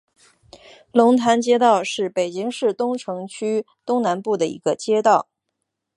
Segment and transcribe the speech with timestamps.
[0.91, 5.29] 龙潭街道是北京市东城区东南部的一个街道。